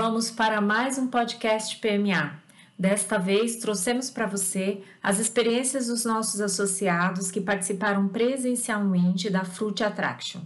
[0.00, 2.40] Vamos para mais um podcast PMA.
[2.78, 9.82] Desta vez trouxemos para você as experiências dos nossos associados que participaram presencialmente da Fruit
[9.82, 10.42] Attraction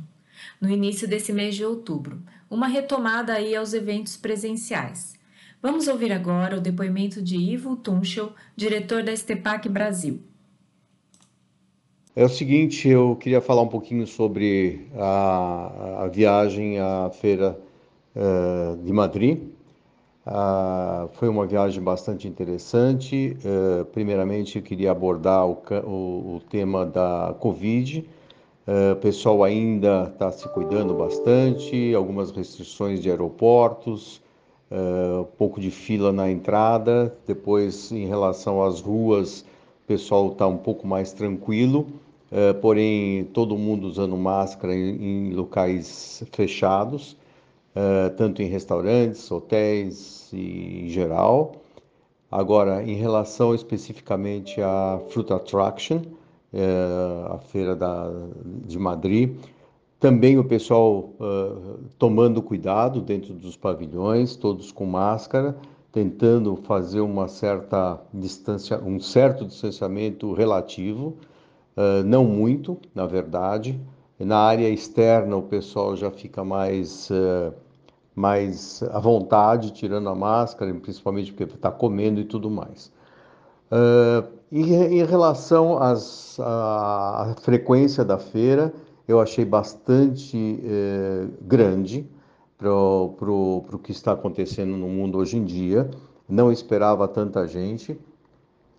[0.58, 5.20] no início desse mês de outubro, uma retomada aí aos eventos presenciais.
[5.60, 10.22] Vamos ouvir agora o depoimento de Ivo Tunchel, diretor da Estepac Brasil.
[12.16, 17.60] É o seguinte, eu queria falar um pouquinho sobre a, a viagem à feira
[18.84, 19.38] de Madrid.
[20.24, 23.36] Uh, foi uma viagem bastante interessante.
[23.44, 28.08] Uh, primeiramente, eu queria abordar o, tema da Covid.
[28.92, 34.20] o pessoal ainda está se cuidando bastante, algumas restrições de aeroportos,
[34.70, 37.14] um pouco de fila na entrada.
[37.26, 41.86] Depois, em relação às ruas, o pessoal está um pouco mais tranquilo.
[42.62, 47.16] Porém todo mundo usando máscara em, locais fechados,
[48.16, 51.52] tanto em restaurantes, hotéis e em geral.
[52.30, 55.98] Agora, em relação especificamente à Fruit Attraction,
[56.52, 58.10] uh, a feira da,
[58.66, 59.36] de Madrid,
[60.00, 61.10] também o pessoal
[61.96, 65.56] tomando cuidado dentro dos pavilhões, todos com máscara,
[65.92, 71.16] tentando fazer uma certa distância, um certo distanciamento relativo
[71.76, 73.80] Uh, não muito, na verdade.
[74.18, 77.52] Na área externa, o pessoal já fica mais, uh,
[78.14, 82.92] mais à vontade, tirando a máscara, principalmente porque está comendo e tudo mais.
[83.70, 88.72] Uh, em, em, relação às, à, à, frequência da feira,
[89.08, 92.06] eu achei bastante eh, grande
[92.56, 95.90] para o que está acontecendo no mundo hoje em dia.
[96.28, 97.98] Não esperava tanta gente,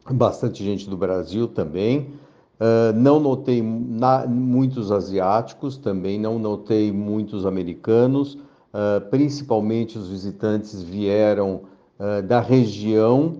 [0.09, 2.14] bastante gente do Brasil também.
[2.59, 8.38] Uh, não notei na, muitos asiáticos, também não notei muitos americanos,
[8.74, 11.62] uh, principalmente os visitantes vieram
[12.00, 13.38] uh, da região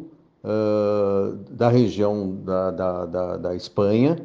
[1.52, 4.18] da região da, da, da, da, Espanha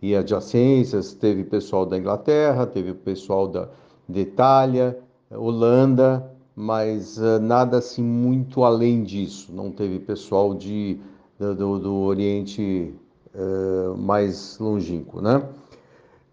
[0.00, 3.68] e adjacências, teve pessoal da Inglaterra, teve pessoal da,
[4.08, 4.96] de Itália,
[5.28, 11.00] Holanda, mas nada assim muito além disso, não teve pessoal de,
[11.40, 12.94] do, do Oriente
[13.34, 15.20] uh, mais longínquo.
[15.20, 15.42] Né?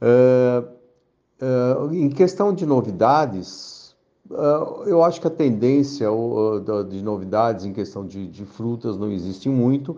[0.02, 0.68] Uh,
[1.42, 3.71] uh, em questão de novidades,
[4.86, 6.08] eu acho que a tendência
[6.90, 9.98] de novidades em questão de, de frutas não existe muito.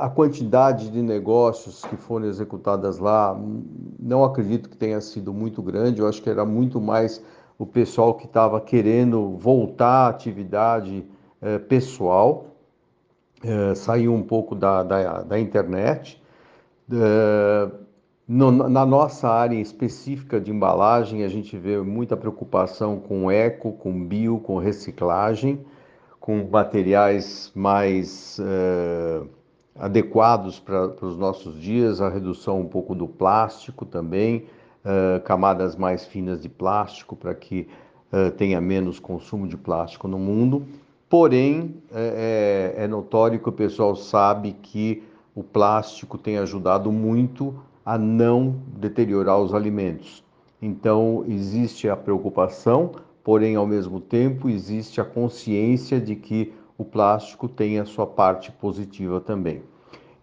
[0.00, 3.38] a quantidade de negócios que foram executadas lá,
[3.98, 6.00] não acredito que tenha sido muito grande.
[6.00, 7.22] Eu acho que era muito mais
[7.58, 11.04] o pessoal que estava querendo voltar à atividade
[11.68, 12.50] pessoal
[13.42, 16.22] é, saiu um pouco da, da, da internet.
[18.32, 24.06] No, na nossa área específica de embalagem, a gente vê muita preocupação com eco, com
[24.06, 25.58] bio, com reciclagem,
[26.20, 29.20] com materiais mais é,
[29.74, 34.46] adequados para os nossos dias, a redução um pouco do plástico também,
[34.84, 37.66] é, camadas mais finas de plástico para que
[38.12, 40.64] é, tenha menos consumo de plástico no mundo.
[41.08, 45.02] Porém, é, é, é notório que o pessoal sabe que
[45.34, 50.22] o plástico tem ajudado muito a não deteriorar os alimentos.
[50.62, 52.92] Então, existe a preocupação,
[53.24, 58.52] porém, ao mesmo tempo, existe a consciência de que o plástico tem a sua parte
[58.52, 59.64] positiva também.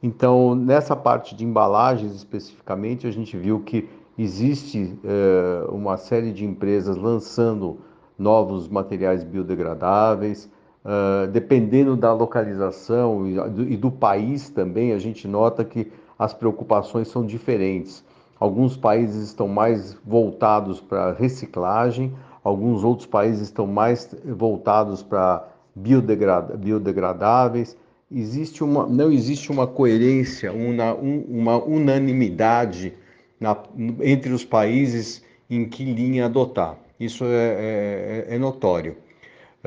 [0.02, 6.46] Então, nessa parte de embalagens especificamente, a gente viu que existe é, uma série de
[6.46, 7.80] empresas lançando
[8.18, 10.50] novos materiais biodegradáveis,
[10.86, 17.26] Uh, dependendo da localização e do, país também, a gente nota que as preocupações são
[17.26, 18.04] diferentes.
[18.40, 22.14] Alguns países estão mais voltados para reciclagem,
[22.44, 27.76] alguns outros países estão mais voltados para biodegrad biodegradáveis.
[28.12, 32.94] Existe uma, não existe uma coerência, uma, uma unanimidade
[33.40, 33.58] na,
[34.02, 36.78] entre os países em que linha adotar.
[37.00, 38.98] Isso é, é, é notório.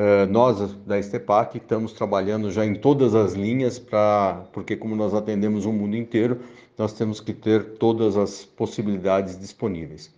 [0.02, 5.12] Eh, nós da Estepac estamos trabalhando já em todas as linhas para porque como nós
[5.12, 6.41] atendemos o mundo inteiro,
[6.79, 10.11] nós temos que ter todas as possibilidades disponíveis.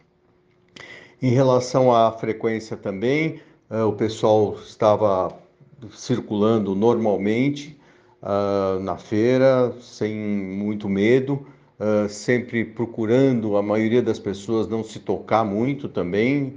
[1.21, 5.37] Em relação à frequência também, uh, o pessoal estava
[5.91, 7.77] circulando normalmente
[8.23, 11.45] uh, na feira, sem muito medo,
[12.09, 16.57] sempre procurando a maioria das pessoas não se tocar muito também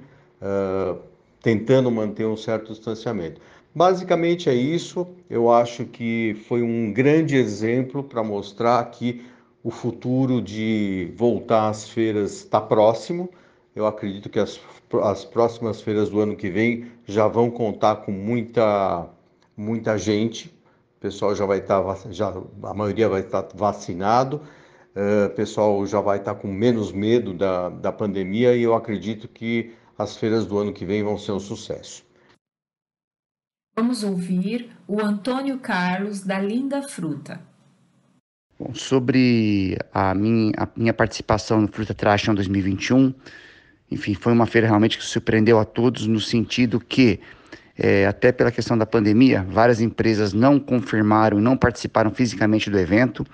[1.46, 3.40] tentando manter um certo distanciamento.
[3.74, 5.06] Basicamente é isso.
[5.30, 9.24] Eu acho que foi um grande exemplo para mostrar que
[9.64, 13.30] o futuro de voltar às feiras está próximo.
[13.76, 14.60] eu acredito que as,
[15.04, 19.08] as próximas feiras do ano que vem já vão contar com muita,
[19.56, 20.48] muita gente.
[20.98, 22.34] O pessoal já vai estar, tá já,
[22.64, 24.42] a maioria vai estar vacinado,
[24.96, 29.28] uh, o pessoal já vai estar com menos medo da, da pandemia e eu acredito
[29.28, 32.04] que as feiras do ano que vem vão ser um sucesso.
[33.76, 37.42] Vamos ouvir o Antônio Carlos da Linda Fruta.
[38.58, 43.14] Bom, sobre a minha, a minha participação no Fruta Trash 2021,
[43.92, 47.20] enfim, foi uma feira realmente que surpreendeu a todos no sentido que,
[47.78, 52.80] é, até pela questão da pandemia, várias empresas não confirmaram e não participaram fisicamente do
[52.80, 53.26] evento.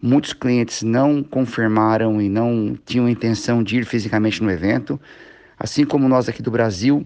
[0.00, 5.00] Muitos clientes não confirmaram e não tinham intenção de ir fisicamente no evento.
[5.58, 7.04] Assim como nós aqui do Brasil,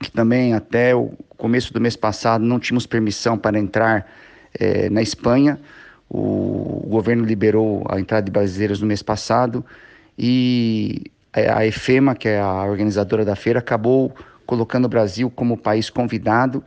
[0.00, 4.10] que também até o começo do mês passado não tínhamos permissão para entrar
[4.58, 5.60] é, na Espanha.
[6.08, 9.64] O, governo liberou a entrada de brasileiros no mês passado
[10.18, 14.12] e a EFEMA, que é a organizadora da feira, acabou
[14.44, 16.64] colocando o Brasil como país convidado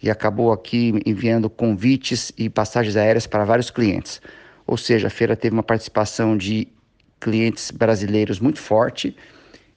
[0.00, 4.22] e acabou aqui enviando convites e passagens aéreas para vários clientes.
[4.64, 6.68] Ou seja, a feira teve uma participação de
[7.18, 9.16] clientes brasileiros muito forte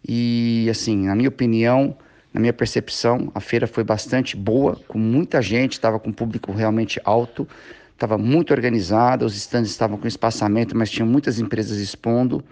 [0.07, 1.95] e, assim, na minha opinião,
[2.33, 7.01] na minha percepção, a feira foi bastante boa, com muita gente, estava com público realmente
[7.04, 7.48] alto,
[7.94, 12.44] estava muito organizada, os estandes estavam com espaçamento, mas tinha muitas empresas expondo.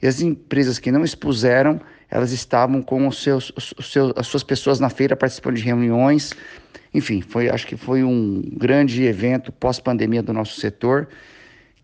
[0.00, 1.80] E as empresas que não expuseram,
[2.10, 6.32] elas estavam com os seus, os seus, as suas pessoas na feira participando de reuniões.
[6.92, 11.08] Enfim, foi, acho que foi um grande evento pós-pandemia do nosso setor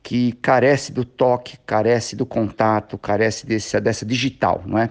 [0.02, 4.88] que carece do toque, carece do contato, carece desse, dessa digital, não é?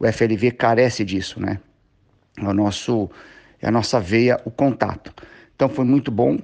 [0.00, 1.60] O FLV carece disso, né?
[2.38, 3.10] É o nosso,
[3.60, 5.12] é a nossa veia, o contato.
[5.54, 6.38] Então foi muito bom.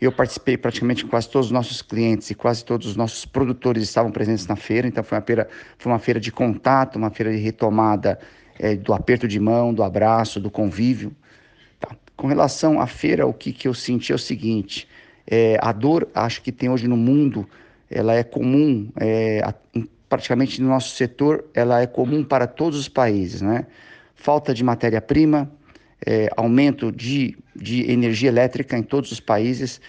[0.00, 3.82] Eu participei praticamente com quase todos os nossos clientes e quase todos os nossos produtores
[3.82, 5.48] estavam presentes na feira, então foi uma feira,
[5.78, 8.18] foi uma feira de contato, uma feira de retomada
[8.58, 11.14] é, do aperto de mão, do abraço, do convívio.
[11.78, 11.94] Tá.
[12.16, 14.88] Com relação à feira, o que, que eu senti é o seguinte:
[15.26, 17.46] é, a dor, acho que tem hoje no mundo,
[17.90, 19.54] ela é comum, é, a,
[20.12, 23.64] praticamente no nosso setor, ela é comum para todos os países, né?
[24.14, 25.50] Falta de matéria-prima,
[26.04, 29.80] é, aumento de, de energia elétrica em todos os países,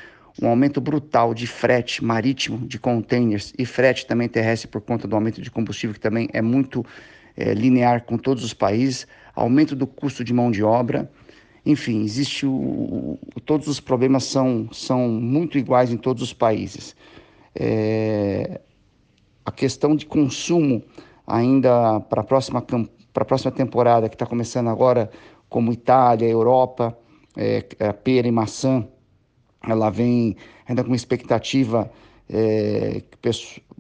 [0.41, 5.13] um aumento brutal de frete marítimo, de containers e frete também terrestre por conta do
[5.13, 6.85] aumento de combustível, que também é muito
[7.35, 9.05] é, linear com todos os países,
[9.35, 11.11] aumento do custo de mão de obra.
[11.65, 16.95] Enfim, existe o, o, todos os problemas são, são muito iguais em todos os países.
[17.55, 18.32] É,
[19.63, 20.83] questão de consumo
[21.25, 22.62] ainda para a próxima,
[23.13, 25.10] próxima temporada, que está começando agora,
[25.48, 26.98] como Itália, Europa,
[27.38, 28.86] é, a é, pera e maçã,
[29.65, 30.36] ela vem
[30.68, 31.89] ainda com uma expectativa
[32.30, 33.01] é,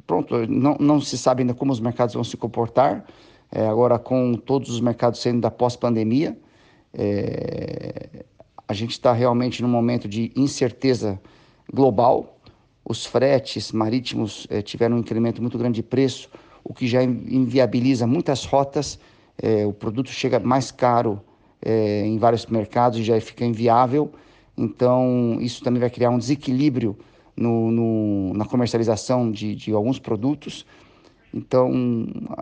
[0.07, 3.03] pronto, não, não se sabe ainda como os mercados vão se comportar,
[3.51, 6.37] é, agora com todos os mercados saindo da pós-pandemia,
[6.93, 8.23] é,
[8.65, 11.19] a gente está realmente num momento de incerteza
[11.73, 12.32] global,
[12.85, 16.29] os fretes marítimos é, tiveram um incremento muito grande de preço,
[16.63, 18.99] o que já inviabiliza muitas rotas,
[19.41, 21.21] é, o produto chega mais caro
[21.61, 24.11] é, em vários mercados e já fica inviável.
[24.57, 26.97] Então, isso também vai criar um desequilíbrio
[27.35, 30.65] no, no, na comercialização de, de alguns produtos.
[31.33, 31.71] Então,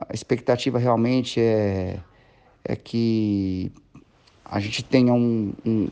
[0.09, 1.99] a expectativa realmente é,
[2.63, 3.71] é que
[4.43, 5.87] a gente tenha um, um,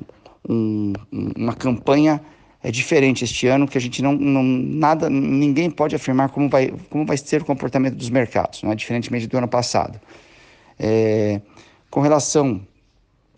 [0.48, 0.94] um,
[1.38, 2.22] uma campanha
[2.62, 6.74] é diferente este ano, que a gente não, não nada, ninguém pode afirmar como vai,
[6.90, 10.00] como vai ser o comportamento dos mercados, não é diferentemente do ano passado.
[10.78, 11.42] É,
[11.90, 12.62] com relação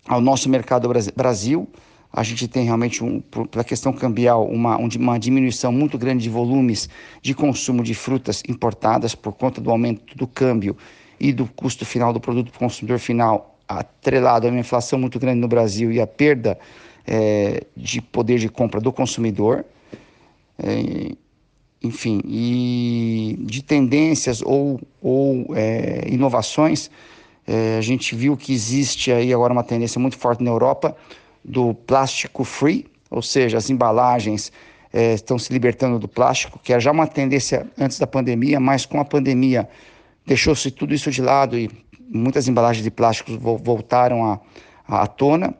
[0.06, 1.68] ao nosso mercado Brasil.
[2.12, 6.88] A gente tem realmente, um, pela questão cambial, uma, uma diminuição muito grande de volumes
[7.22, 10.76] de consumo de frutas importadas por conta do aumento do câmbio
[11.18, 15.18] e do custo final do produto para o consumidor final, atrelado a uma inflação muito
[15.18, 16.58] grande no Brasil e a perda
[17.06, 19.64] é, de poder de compra do consumidor.
[20.58, 21.12] É,
[21.82, 26.88] enfim, e de tendências ou, ou é, inovações
[27.46, 30.96] é, a gente viu que existe aí agora uma tendência muito forte na Europa
[31.44, 34.52] do plástico free, ou seja, as embalagens
[34.92, 38.86] é, estão se libertando do plástico, que era já uma tendência antes da pandemia, mas
[38.86, 39.68] com a pandemia
[40.24, 41.68] deixou-se tudo isso de lado e
[42.08, 44.40] muitas embalagens de plástico voltaram à,
[44.86, 45.54] à tona.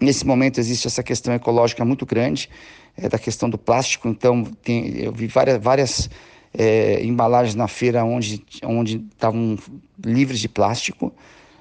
[0.00, 2.48] Nesse momento existe essa questão ecológica muito grande,
[2.96, 6.10] é, da questão do plástico, então tem, eu vi várias, várias
[6.56, 8.44] é, embalagens na feira onde
[9.12, 9.58] estavam
[10.04, 11.12] livres de plástico.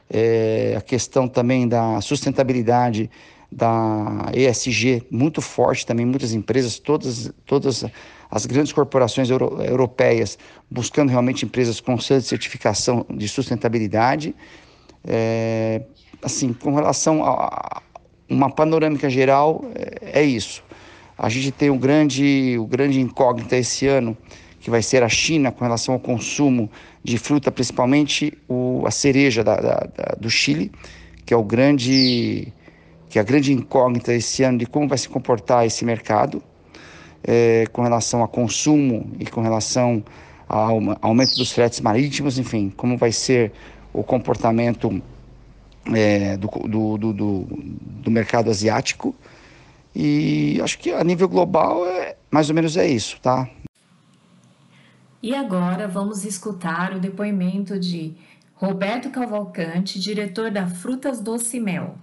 [0.09, 3.09] É, a questão também da sustentabilidade
[3.51, 7.85] da ESG muito forte também muitas empresas todas todas
[8.29, 10.37] as grandes corporações euro, europeias
[10.69, 14.35] buscando realmente empresas com certificação de sustentabilidade.
[15.05, 15.83] É,
[16.21, 17.81] assim, com relação a
[18.29, 20.63] uma panorâmica geral, é, é isso.
[21.17, 24.15] A gente tem um grande, o grande incógnita esse ano,
[24.59, 26.69] que vai ser a China com relação ao consumo
[27.03, 30.71] de fruta, principalmente o, a cereja da, da, da, do Chile,
[31.25, 32.53] que é o grande
[33.09, 36.43] que é a grande incógnita esse ano de como vai se comportar esse mercado
[37.23, 40.03] é, com relação a consumo e com relação
[40.47, 43.51] ao aumento dos fretes marítimos, enfim, como vai ser
[43.93, 45.01] o comportamento
[45.93, 47.47] é, do, do, do,
[48.03, 49.15] do, mercado asiático.
[49.95, 53.49] E acho que a nível global é mais ou menos é isso, tá?
[55.21, 58.15] E agora vamos escutar o depoimento de
[58.55, 61.95] Roberto Cavalcante, diretor da Frutas Doce Mel.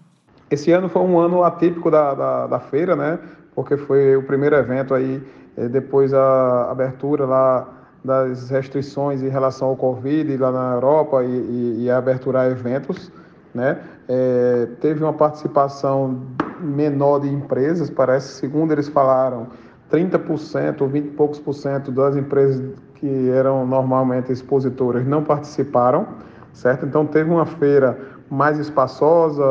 [0.51, 3.19] Esse ano foi um ano atípico da, da, da feira, né?
[3.55, 5.23] Porque foi o primeiro evento aí,
[5.57, 7.69] eh, depois a abertura lá
[8.05, 12.51] das restrições em relação ao Covid lá na Europa e, e, e a abertura a
[12.51, 13.11] eventos,
[13.55, 13.79] né?
[14.09, 16.21] É, teve uma participação
[16.61, 19.47] menor de empresas, parece, segundo eles falaram,
[19.91, 22.63] 30%, 20 e poucos por cento das empresas
[22.95, 26.07] que eram normalmente expositoras não participaram,
[26.53, 26.87] certo?
[26.87, 27.99] Então teve uma feira
[28.31, 29.45] mais espaçosa,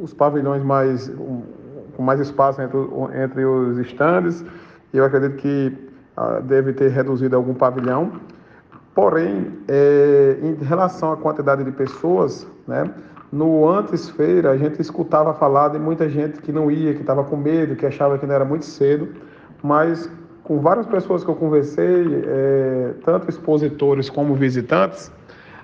[0.00, 1.10] os pavilhões mais
[1.96, 2.78] com mais espaço entre,
[3.22, 4.44] entre os estandes.
[4.92, 5.72] Eu acredito que
[6.16, 8.12] ah, deve ter reduzido algum pavilhão.
[8.94, 12.90] Porém, é, em relação à quantidade de pessoas, né,
[13.36, 17.22] no antes feira a gente escutava falar de muita gente que não ia, que estava
[17.22, 19.08] com medo, que achava que não era muito cedo,
[19.62, 20.10] mas
[20.42, 25.12] com várias pessoas que eu conversei, é, tanto expositores como visitantes,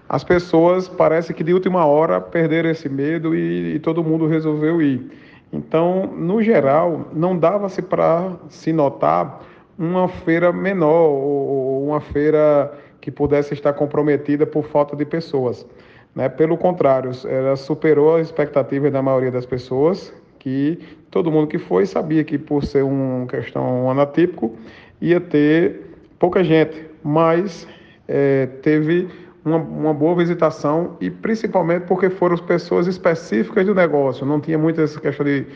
[0.07, 4.83] as pessoas parece que de última hora perderam esse medo e, e todo mundo resolveu
[4.83, 5.11] ir.
[5.51, 9.41] Então, no geral, não dava-se para se notar
[9.79, 15.67] uma feira menor ou uma feira que pudesse estar comprometida por falta de pessoas.
[16.15, 16.29] Né?
[16.29, 20.79] Pelo contrário, ela superou as expectativas da maioria das pessoas, que
[21.11, 24.57] todo mundo que foi sabia que por ser uma questão anatípico
[25.01, 25.83] ia ter
[26.19, 27.67] pouca gente, mas
[28.09, 29.09] é, teve
[29.45, 34.83] uma, uma, boa visitação e principalmente porque foram pessoas específicas do negócio, não tinha muita
[34.83, 35.47] essa questão de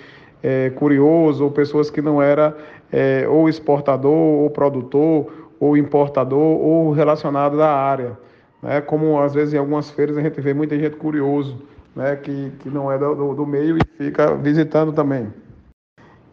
[0.43, 2.57] é, curioso ou pessoas que não era
[2.93, 8.19] é, ou exportador ou produtor ou importador ou relacionado da área,
[8.63, 8.81] né?
[8.81, 11.63] Como às vezes em algumas feiras a gente vê muita gente curioso,
[11.95, 12.17] né?
[12.17, 15.33] Que, que não é do, do meio e fica visitando também.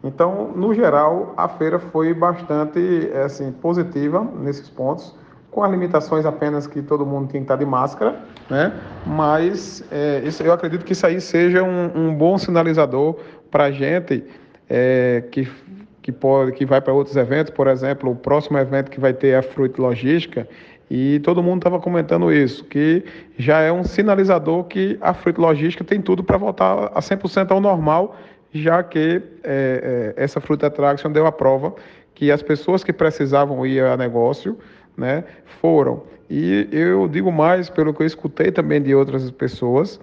[0.02, 5.14] Então, no geral, a feira foi bastante assim positiva nesses pontos
[5.54, 8.72] com as limitações apenas que todo mundo tem que estar de máscara, né?
[9.06, 13.16] Mas é, isso, eu acredito que isso aí seja um, um bom sinalizador
[13.52, 14.24] para a gente
[14.68, 15.48] é, que
[16.02, 19.28] que pode que vai para outros eventos, por exemplo, o próximo evento que vai ter
[19.28, 20.46] é a Fruit Logística
[20.90, 23.04] e todo mundo estava comentando isso, que
[23.38, 27.60] já é um sinalizador que a Fruit Logística tem tudo para voltar a 100% ao
[27.60, 28.16] normal,
[28.52, 31.74] já que é, é, essa Fruit Attraction deu a prova
[32.14, 34.56] que as pessoas que precisavam ir a negócio
[34.96, 35.24] né,
[35.60, 36.02] foram.
[36.30, 40.00] E eu digo mais pelo que eu escutei também de outras pessoas,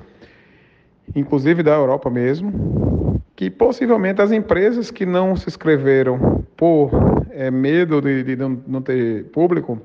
[1.16, 6.92] inclusive da Europa mesmo, que possivelmente as empresas que não se inscreveram por
[7.32, 9.82] é, medo de, de não, não, ter público,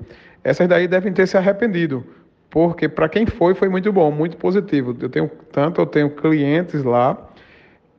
[0.47, 2.05] essas daí devem ter se arrependido,
[2.49, 4.95] porque para quem foi, foi muito bom, muito positivo.
[4.97, 7.17] Eu tenho tanto eu tenho clientes lá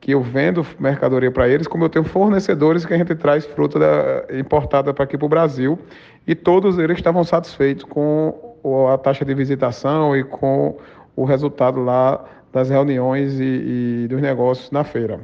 [0.01, 3.77] que eu vendo mercadoria para eles, como eu tenho fornecedores que a gente traz fruta
[3.77, 5.77] da, importada para aqui para o Brasil,
[6.25, 8.57] e todos eles estavam satisfeitos com
[8.91, 10.75] a taxa de visitação e com
[11.15, 15.19] o resultado lá das reuniões e, e dos negócios na feira.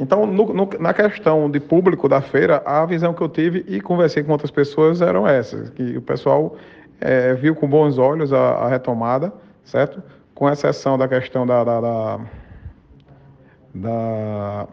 [0.00, 3.80] Então, no, no, na questão de público da feira, a visão que eu tive e
[3.80, 6.56] conversei com outras pessoas eram essas, que o pessoal
[7.00, 9.32] é, viu com bons olhos a, a, retomada,
[9.64, 10.02] certo?
[10.34, 12.20] Com exceção da questão da, da, da
[13.74, 14.68] da,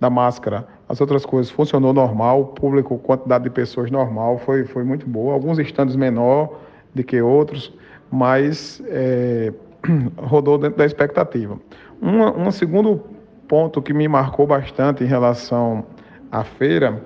[0.00, 0.66] da máscara.
[0.88, 5.32] As outras coisas funcionou normal, público, quantidade de pessoas normal, foi, foi muito boa.
[5.32, 6.60] Alguns estandes menor
[6.94, 7.72] do que outros,
[8.10, 9.52] mas é,
[10.18, 11.58] rodou dentro da expectativa.
[12.02, 13.02] Um, um segundo
[13.48, 15.84] ponto que me marcou bastante em relação
[16.30, 17.02] à feira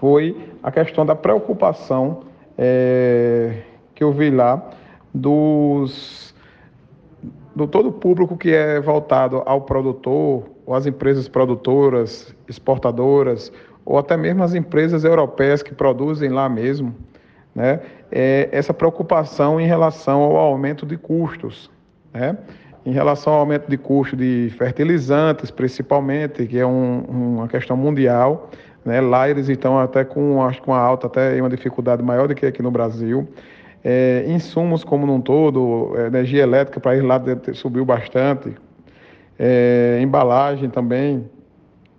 [0.00, 2.24] foi a questão da preocupação
[2.56, 3.62] é,
[3.94, 4.70] que eu vi lá
[5.12, 6.34] dos
[7.54, 13.50] do todo o público que é voltado ao produtor, ou às empresas produtoras, exportadoras,
[13.82, 16.94] ou até mesmo as empresas europeias que produzem lá mesmo,
[17.54, 17.80] né?
[18.12, 21.70] É essa preocupação em relação ao aumento de custos,
[22.12, 22.36] né?
[22.86, 28.48] Em relação ao aumento de custo de fertilizantes, principalmente, que é um, uma questão mundial,
[28.84, 29.00] né?
[29.00, 32.46] Lá eles estão até com, acho que uma alta, até uma dificuldade maior do que
[32.46, 33.26] aqui no Brasil.
[33.82, 37.20] É, insumos como num todo, energia elétrica para ir lá
[37.54, 38.54] subiu bastante.
[39.36, 41.28] É, embalagem também.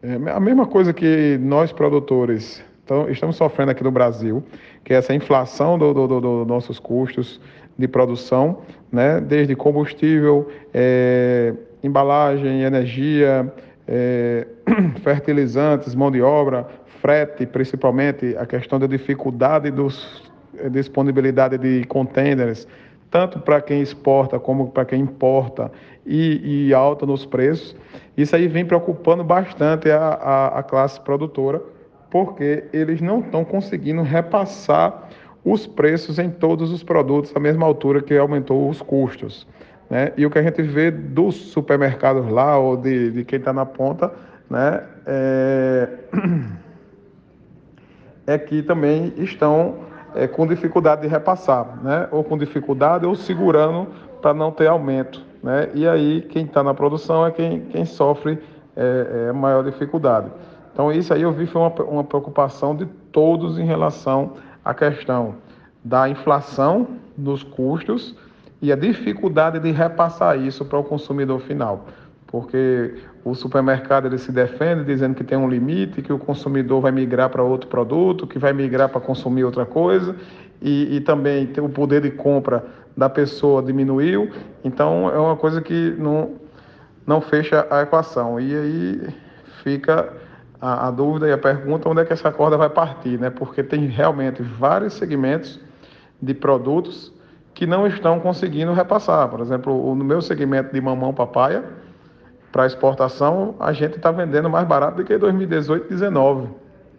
[0.01, 4.41] É a mesma coisa que nós produtores então, estamos sofrendo aqui no Brasil,
[4.86, 7.38] que é essa inflação dos do, do, do nossos custos
[7.77, 8.60] de produção,
[8.91, 9.19] né?
[9.19, 11.53] desde combustível, é,
[11.84, 13.53] embalagem, energia,
[13.88, 14.48] é,
[15.03, 16.67] fertilizantes, mão de obra,
[17.01, 20.24] frete, principalmente a questão da dificuldade dos
[20.57, 22.67] é, disponibilidade de containers,
[23.12, 25.72] tanto para quem exporta como para quem importa,
[26.05, 27.75] e, e, alta nos preços.
[28.15, 31.62] Isso aí vem preocupando bastante a, a, a classe produtora
[32.10, 35.10] porque eles não estão conseguindo repassar
[35.51, 39.48] os preços em todos os produtos à mesma altura que aumentou os custos.
[39.89, 40.12] Né?
[40.18, 43.66] E o que a gente vê dos supermercados lá, ou de, de quem está na
[43.66, 44.12] ponta,
[44.50, 45.89] né, é...
[48.27, 49.75] é que também estão
[50.13, 52.10] é, com dificuldade de repassar, né?
[52.12, 53.88] ou com dificuldade ou segurando
[54.22, 55.24] para não ter aumento.
[55.42, 55.70] Né?
[55.74, 58.38] E aí quem está na produção é quem, quem sofre
[58.75, 60.30] é, é, maior dificuldade.
[60.74, 64.34] Então, isso aí eu vi foi uma, uma preocupação de todos em relação
[64.67, 65.36] à questão
[65.81, 68.13] da inflação dos custos
[68.62, 71.86] e a dificuldade de repassar isso para o consumidor final.
[72.27, 76.91] Porque o supermercado ele se defende dizendo que tem um limite, que o consumidor vai
[76.91, 80.13] migrar para outro produto, que vai migrar para consumir outra coisa,
[80.62, 82.65] e, e também o poder de compra
[82.97, 84.29] da pessoa diminuiu.
[84.65, 86.33] Então é uma coisa que não,
[87.05, 88.38] não fecha a equação.
[88.38, 89.07] E aí
[89.63, 90.12] fica
[90.60, 93.30] a, a, dúvida e a pergunta onde é que essa corda vai partir, né?
[93.30, 95.60] Porque tem realmente vários segmentos
[96.22, 97.14] de produtos
[97.54, 99.28] que não estão conseguindo repassar.
[99.30, 101.64] Por exemplo, no meu segmento de mamão papaya,
[102.52, 106.50] para exportação, a gente está vendendo mais barato do que 2018 e 2019,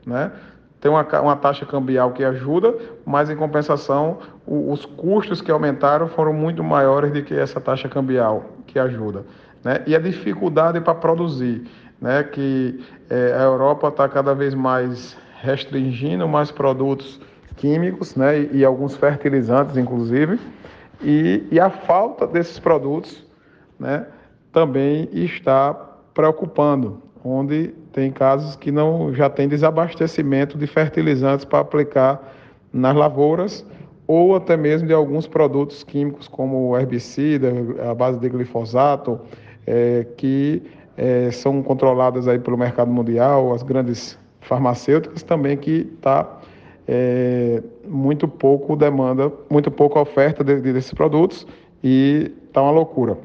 [0.06, 0.32] né?
[0.80, 2.72] Tem uma, uma taxa cambial que ajuda,
[3.04, 7.88] mas em compensação, o, os custos que aumentaram foram muito maiores do que essa taxa
[7.88, 9.24] cambial que ajuda.
[9.64, 9.82] Né?
[9.86, 11.66] E a dificuldade para produzir
[12.00, 17.20] né, que é, a Europa está cada vez mais restringindo mais produtos
[17.56, 20.38] químicos né, e, e alguns fertilizantes, inclusive,
[21.00, 23.24] e, e, a falta desses produtos
[23.78, 24.06] né,
[24.52, 25.72] também está
[26.12, 32.34] preocupando, onde tem casos que não já tem desabastecimento de fertilizantes para aplicar
[32.72, 33.64] nas lavouras
[34.08, 37.52] ou até mesmo de alguns produtos químicos como herbicida,
[37.88, 39.20] a base de glifosato,
[39.66, 40.62] é, que
[40.98, 46.40] é, são controladas aí pelo mercado mundial, as grandes farmacêuticas também que está
[46.88, 51.46] é, muito pouco demanda, muito pouca oferta de, de, desses produtos
[51.84, 53.16] e está uma loucura.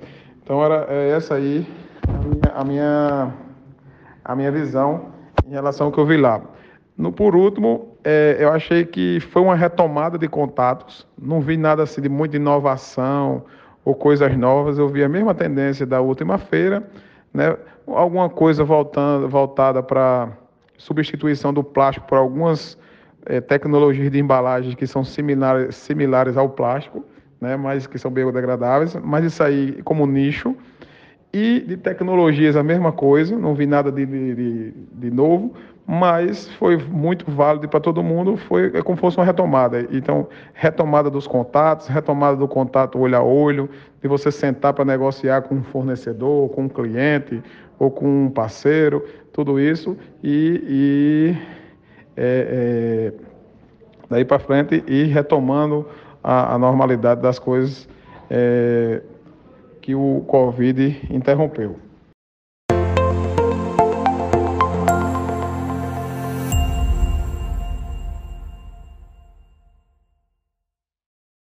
[0.44, 1.66] Então era é essa aí
[2.08, 3.34] a minha, a minha,
[4.24, 5.08] a minha visão
[5.48, 6.42] em relação ao que eu vi lá.
[6.96, 11.08] No por último, é, eu achei que foi uma retomada de contatos.
[11.20, 13.46] Não vi nada assim de muita inovação
[13.84, 14.78] ou coisas novas.
[14.78, 16.84] Eu vi a mesma tendência da última feira
[17.34, 17.58] né?
[17.88, 20.30] alguma coisa voltando, voltada para
[20.78, 22.78] substituição do plástico por algumas
[23.26, 27.04] é, tecnologias de embalagem que são similares, similares ao plástico,
[27.40, 27.56] né?
[27.56, 30.56] mas que são biodegradáveis, mas isso aí como nicho.
[31.34, 35.54] E de tecnologias a mesma coisa, não vi nada de, de, de novo,
[35.86, 39.86] mas foi muito válido para todo mundo, foi é como se fosse uma retomada.
[39.92, 43.70] Então, retomada dos contatos, retomada do contato olho a olho,
[44.02, 47.44] de você sentar para negociar com um fornecedor, com um cliente
[47.78, 51.38] ou com um parceiro, tudo isso, e, e
[52.16, 53.14] é, é,
[54.10, 55.86] daí para frente ir retomando
[56.24, 57.90] a, a normalidade das coisas
[58.30, 59.02] é,
[59.82, 61.78] que o Covid interrompeu.